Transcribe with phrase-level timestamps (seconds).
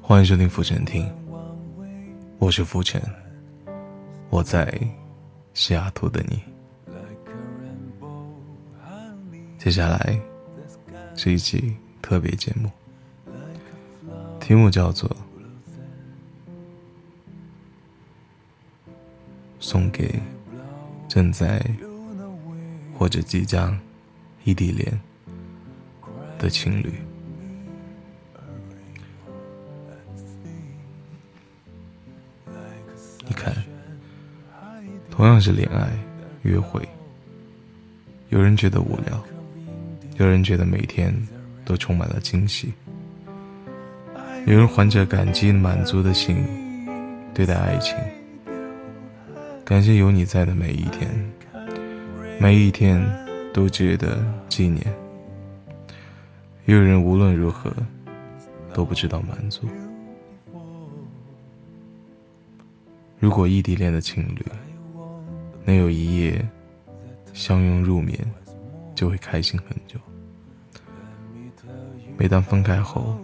[0.00, 1.10] 欢迎收听浮沉听，
[2.38, 3.00] 我是浮沉，
[4.28, 4.70] 我在
[5.54, 6.42] 西雅图等你。
[9.58, 10.20] 接下来
[11.14, 12.70] 是一期特别节目，
[14.38, 15.08] 题目叫做
[19.60, 20.20] 《送给
[21.08, 21.64] 正在
[22.98, 23.78] 或者即将
[24.44, 25.00] 异地恋
[26.38, 26.88] 的情侣》。
[33.24, 33.54] 你看，
[35.10, 35.88] 同样是恋爱
[36.42, 36.86] 约会，
[38.28, 39.22] 有人觉得无聊，
[40.18, 41.14] 有人觉得每天
[41.64, 42.72] 都充满了惊喜，
[44.46, 46.44] 有人怀着感激满足的心
[47.32, 47.96] 对待爱情，
[49.64, 51.08] 感谢有你在的每一天，
[52.38, 53.00] 每一天
[53.52, 54.84] 都值得纪念。
[56.64, 57.72] 也有人无论如何
[58.72, 59.66] 都不知道满足。
[63.18, 64.44] 如果异地恋的情侣
[65.64, 66.48] 能有一夜
[67.32, 68.18] 相拥入眠，
[68.94, 69.98] 就会开心很久。
[72.16, 73.16] 每当分开后，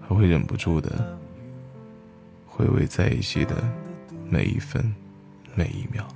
[0.00, 1.16] 还会忍不住的
[2.46, 3.56] 回味在一起的
[4.28, 4.94] 每一分
[5.54, 6.06] 每一秒。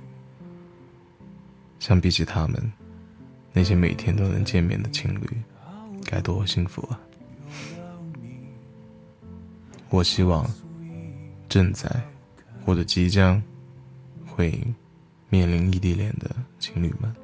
[1.79, 2.71] 相比起他们，
[3.55, 5.27] 那些每天都能见面的情侣，
[6.03, 6.99] 该多幸福啊！
[9.89, 10.45] 我希望
[11.49, 11.89] 正在。
[12.65, 13.39] 或者即将
[14.25, 14.59] 会
[15.29, 17.15] 面临异地恋的情侣们，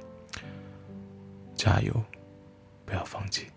[1.56, 1.92] 加油，
[2.86, 3.48] 不要放弃。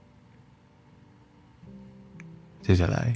[2.62, 3.14] 接下来，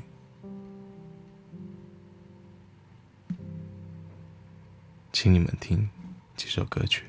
[5.14, 5.88] 请你们听
[6.36, 7.04] 几首歌曲。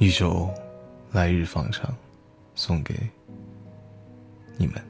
[0.00, 0.46] 一首
[1.10, 1.90] 《来日方长》，
[2.54, 2.94] 送给
[4.56, 4.80] 你们。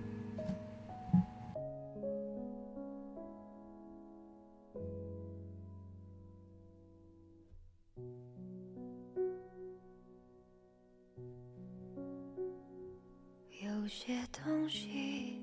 [13.62, 15.40] 有些东西，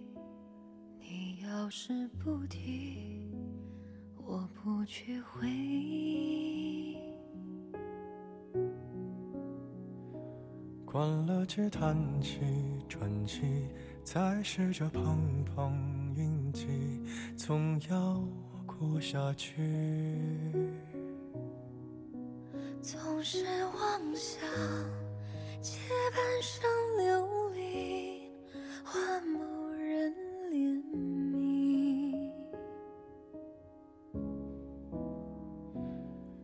[0.99, 3.27] 你要是不提，
[4.23, 6.84] 我不去回忆。
[10.95, 12.39] 关了机，叹气，
[12.88, 13.67] 喘气，
[14.01, 15.73] 再试着碰碰
[16.16, 17.03] 运气，
[17.35, 18.23] 总要
[18.66, 19.61] 过下去。
[22.81, 24.39] 总是妄想
[25.59, 25.79] 借
[26.13, 26.63] 半生
[26.97, 28.31] 流离
[28.85, 30.13] 换某人
[30.50, 32.31] 怜悯，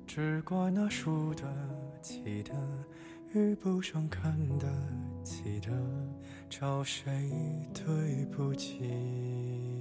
[0.06, 1.46] 只怪那输得
[2.02, 2.54] 起的。
[3.34, 4.68] 遇不上看得
[5.24, 5.72] 起的，
[6.50, 7.30] 找谁
[7.74, 9.81] 对不起？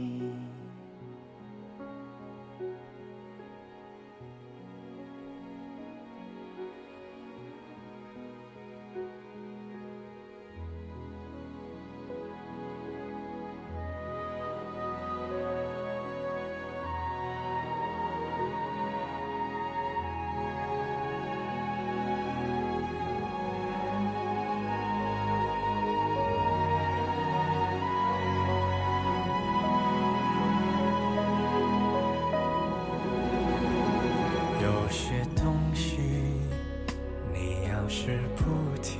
[38.11, 38.43] 止不
[38.81, 38.99] 停，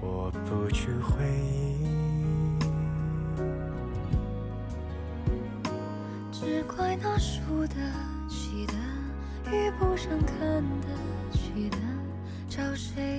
[0.00, 1.76] 我不去回忆。
[6.32, 7.74] 只怪那输得
[8.30, 8.72] 起的，
[9.52, 10.38] 遇不上看
[10.80, 10.88] 得
[11.32, 11.76] 起的。
[12.48, 13.15] 找谁？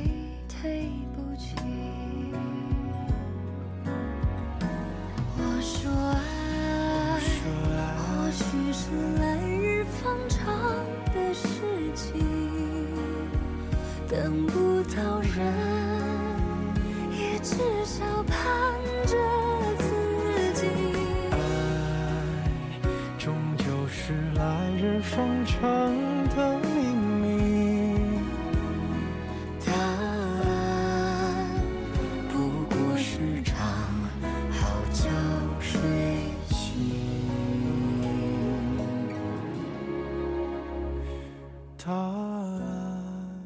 [41.78, 43.42] 答案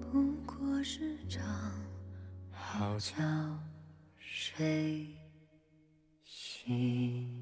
[0.00, 1.40] 不过是场
[2.50, 3.14] 好觉
[4.16, 5.06] 睡
[6.24, 7.37] 醒。